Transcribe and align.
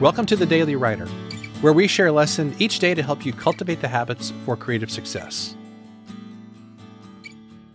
Welcome 0.00 0.26
to 0.26 0.36
the 0.36 0.46
Daily 0.46 0.76
Writer, 0.76 1.06
where 1.60 1.72
we 1.72 1.88
share 1.88 2.06
a 2.06 2.12
lesson 2.12 2.54
each 2.60 2.78
day 2.78 2.94
to 2.94 3.02
help 3.02 3.26
you 3.26 3.32
cultivate 3.32 3.80
the 3.80 3.88
habits 3.88 4.32
for 4.44 4.56
creative 4.56 4.92
success. 4.92 5.56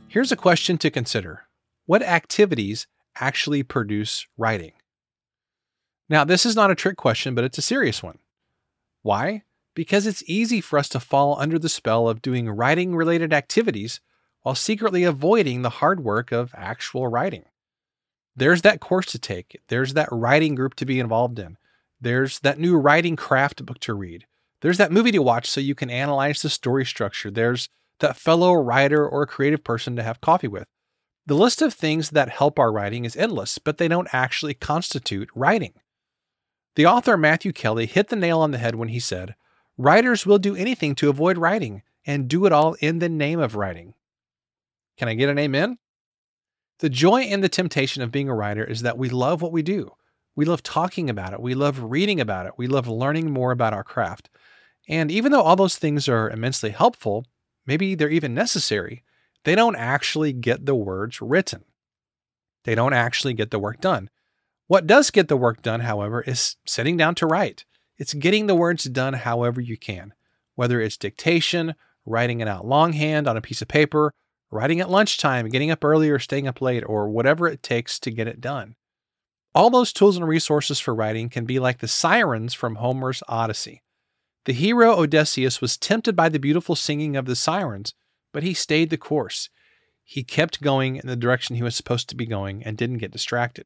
Here's 0.07 0.31
a 0.31 0.37
question 0.37 0.77
to 0.77 0.89
consider 0.89 1.47
What 1.85 2.01
activities 2.01 2.87
actually 3.19 3.61
produce 3.61 4.25
writing? 4.37 4.71
Now, 6.07 6.23
this 6.23 6.45
is 6.45 6.55
not 6.55 6.71
a 6.71 6.75
trick 6.75 6.95
question, 6.95 7.35
but 7.35 7.43
it's 7.43 7.57
a 7.57 7.61
serious 7.61 8.01
one. 8.01 8.19
Why? 9.01 9.43
Because 9.75 10.07
it's 10.07 10.23
easy 10.25 10.61
for 10.61 10.79
us 10.79 10.87
to 10.89 11.01
fall 11.01 11.37
under 11.37 11.59
the 11.59 11.67
spell 11.67 12.07
of 12.07 12.21
doing 12.21 12.49
writing 12.49 12.95
related 12.95 13.33
activities 13.33 13.99
while 14.43 14.55
secretly 14.55 15.03
avoiding 15.03 15.61
the 15.61 15.69
hard 15.69 16.05
work 16.05 16.31
of 16.31 16.55
actual 16.55 17.05
writing. 17.09 17.43
There's 18.33 18.61
that 18.61 18.79
course 18.79 19.07
to 19.07 19.19
take, 19.19 19.59
there's 19.67 19.93
that 19.95 20.07
writing 20.09 20.55
group 20.55 20.75
to 20.75 20.85
be 20.85 21.01
involved 21.01 21.37
in, 21.37 21.57
there's 22.03 22.39
that 22.39 22.59
new 22.59 22.77
writing 22.77 23.15
craft 23.15 23.65
book 23.65 23.79
to 23.79 23.93
read, 23.93 24.25
there's 24.61 24.77
that 24.77 24.91
movie 24.91 25.11
to 25.11 25.21
watch 25.21 25.49
so 25.49 25.59
you 25.59 25.75
can 25.75 25.89
analyze 25.89 26.41
the 26.41 26.49
story 26.49 26.85
structure, 26.85 27.31
there's 27.31 27.69
that 27.99 28.17
fellow 28.17 28.53
writer 28.53 29.07
or 29.07 29.25
creative 29.25 29.63
person 29.63 29.95
to 29.95 30.03
have 30.03 30.21
coffee 30.21 30.47
with. 30.47 30.67
The 31.25 31.35
list 31.35 31.61
of 31.61 31.73
things 31.73 32.09
that 32.09 32.29
help 32.29 32.59
our 32.59 32.71
writing 32.71 33.05
is 33.05 33.15
endless, 33.15 33.57
but 33.57 33.77
they 33.77 33.87
don't 33.87 34.13
actually 34.13 34.53
constitute 34.53 35.29
writing. 35.33 35.73
The 36.75 36.85
author 36.85 37.15
Matthew 37.17 37.53
Kelly 37.53 37.85
hit 37.85 38.09
the 38.09 38.15
nail 38.15 38.39
on 38.39 38.51
the 38.51 38.57
head 38.57 38.75
when 38.75 38.89
he 38.89 38.99
said, 38.99 39.35
Writers 39.77 40.25
will 40.25 40.37
do 40.37 40.55
anything 40.55 40.95
to 40.95 41.09
avoid 41.09 41.37
writing 41.37 41.81
and 42.05 42.27
do 42.27 42.45
it 42.45 42.51
all 42.51 42.73
in 42.75 42.99
the 42.99 43.09
name 43.09 43.39
of 43.39 43.55
writing. 43.55 43.93
Can 44.97 45.07
I 45.07 45.13
get 45.13 45.29
an 45.29 45.39
amen? 45.39 45.77
The 46.79 46.89
joy 46.89 47.21
and 47.21 47.43
the 47.43 47.49
temptation 47.49 48.03
of 48.03 48.11
being 48.11 48.27
a 48.27 48.35
writer 48.35 48.63
is 48.63 48.81
that 48.81 48.97
we 48.97 49.09
love 49.09 49.41
what 49.41 49.51
we 49.51 49.61
do. 49.61 49.93
We 50.35 50.45
love 50.45 50.63
talking 50.63 51.09
about 51.09 51.33
it. 51.33 51.41
We 51.41 51.53
love 51.53 51.79
reading 51.79 52.19
about 52.19 52.45
it. 52.45 52.53
We 52.57 52.67
love 52.67 52.87
learning 52.87 53.31
more 53.31 53.51
about 53.51 53.73
our 53.73 53.83
craft. 53.83 54.29
And 54.89 55.11
even 55.11 55.31
though 55.31 55.41
all 55.41 55.55
those 55.55 55.77
things 55.77 56.09
are 56.09 56.29
immensely 56.29 56.71
helpful, 56.71 57.25
maybe 57.65 57.95
they're 57.95 58.09
even 58.09 58.33
necessary, 58.33 59.03
they 59.43 59.55
don't 59.55 59.75
actually 59.75 60.33
get 60.33 60.65
the 60.65 60.75
words 60.75 61.21
written. 61.21 61.63
They 62.63 62.75
don't 62.75 62.93
actually 62.93 63.33
get 63.33 63.51
the 63.51 63.59
work 63.59 63.79
done. 63.81 64.09
What 64.67 64.87
does 64.87 65.11
get 65.11 65.27
the 65.27 65.37
work 65.37 65.61
done, 65.61 65.81
however, 65.81 66.21
is 66.21 66.55
sitting 66.65 66.97
down 66.97 67.15
to 67.15 67.27
write. 67.27 67.65
It's 67.97 68.13
getting 68.13 68.47
the 68.47 68.55
words 68.55 68.85
done 68.85 69.13
however 69.13 69.61
you 69.61 69.77
can, 69.77 70.13
whether 70.55 70.81
it's 70.81 70.97
dictation, 70.97 71.75
writing 72.05 72.39
it 72.39 72.47
out 72.47 72.65
longhand 72.65 73.27
on 73.27 73.37
a 73.37 73.41
piece 73.41 73.61
of 73.61 73.67
paper, 73.67 74.13
writing 74.49 74.79
at 74.79 74.89
lunchtime, 74.89 75.49
getting 75.49 75.71
up 75.71 75.83
early 75.83 76.09
or 76.09 76.19
staying 76.19 76.47
up 76.47 76.61
late, 76.61 76.83
or 76.85 77.09
whatever 77.09 77.47
it 77.47 77.61
takes 77.61 77.99
to 77.99 78.11
get 78.11 78.27
it 78.27 78.41
done. 78.41 78.75
All 79.55 79.69
those 79.69 79.93
tools 79.93 80.17
and 80.17 80.27
resources 80.27 80.79
for 80.79 80.95
writing 80.95 81.29
can 81.29 81.45
be 81.45 81.59
like 81.59 81.79
the 81.79 81.87
sirens 81.87 82.53
from 82.53 82.75
Homer's 82.75 83.21
Odyssey. 83.27 83.83
The 84.45 84.53
hero 84.53 84.99
Odysseus 84.99 85.61
was 85.61 85.77
tempted 85.77 86.15
by 86.15 86.29
the 86.29 86.39
beautiful 86.39 86.75
singing 86.75 87.15
of 87.15 87.25
the 87.25 87.35
sirens, 87.35 87.93
but 88.33 88.43
he 88.43 88.53
stayed 88.53 88.89
the 88.89 88.97
course. 88.97 89.49
He 90.03 90.23
kept 90.23 90.61
going 90.61 90.95
in 90.95 91.07
the 91.07 91.15
direction 91.15 91.55
he 91.55 91.63
was 91.63 91.75
supposed 91.75 92.09
to 92.09 92.15
be 92.15 92.25
going 92.25 92.63
and 92.63 92.75
didn't 92.75 92.97
get 92.97 93.11
distracted. 93.11 93.65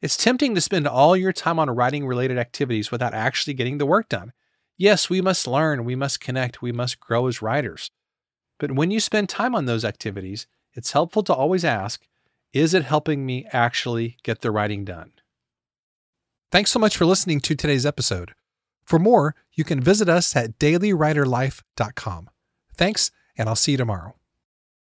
It's 0.00 0.16
tempting 0.16 0.54
to 0.54 0.60
spend 0.60 0.88
all 0.88 1.16
your 1.16 1.32
time 1.32 1.58
on 1.58 1.70
writing 1.70 2.06
related 2.06 2.38
activities 2.38 2.90
without 2.90 3.14
actually 3.14 3.54
getting 3.54 3.78
the 3.78 3.86
work 3.86 4.08
done. 4.08 4.32
Yes, 4.76 5.08
we 5.08 5.20
must 5.20 5.46
learn, 5.46 5.84
we 5.84 5.94
must 5.94 6.20
connect, 6.20 6.62
we 6.62 6.72
must 6.72 6.98
grow 6.98 7.26
as 7.26 7.40
writers. 7.42 7.90
But 8.58 8.72
when 8.72 8.90
you 8.90 9.00
spend 9.00 9.28
time 9.28 9.54
on 9.54 9.66
those 9.66 9.84
activities, 9.84 10.46
it's 10.72 10.92
helpful 10.92 11.22
to 11.24 11.34
always 11.34 11.64
ask 11.64 12.02
Is 12.54 12.72
it 12.72 12.84
helping 12.84 13.26
me 13.26 13.46
actually 13.52 14.16
get 14.22 14.40
the 14.40 14.52
writing 14.52 14.84
done? 14.84 15.10
Thanks 16.52 16.70
so 16.70 16.78
much 16.78 16.96
for 16.96 17.04
listening 17.04 17.40
to 17.40 17.56
today's 17.56 17.84
episode. 17.84 18.30
For 18.84 19.00
more, 19.00 19.34
you 19.52 19.64
can 19.64 19.80
visit 19.80 20.08
us 20.08 20.36
at 20.36 20.60
dailywriterlife.com. 20.60 22.30
Thanks, 22.76 23.10
and 23.36 23.48
I'll 23.48 23.56
see 23.56 23.72
you 23.72 23.78
tomorrow. 23.78 24.14